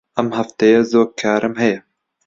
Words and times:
ئەم 0.17 0.29
هەفتەیە 0.37 0.81
زۆر 0.91 1.07
کارم 1.21 1.53
هەیە. 1.61 1.79